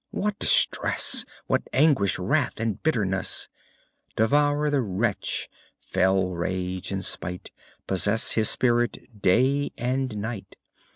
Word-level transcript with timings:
What 0.09 0.39
distress, 0.39 1.25
What 1.45 1.67
anguish, 1.71 2.17
wrath, 2.17 2.59
and 2.59 2.81
bitterness 2.81 3.49
Devour 4.15 4.71
the 4.71 4.81
wretch! 4.81 5.47
fell 5.77 6.29
rage 6.31 6.91
and 6.91 7.05
spite 7.05 7.51
Possess 7.85 8.31
his 8.31 8.49
spirit 8.49 9.21
day 9.21 9.71
and 9.77 10.17
night. 10.17 10.55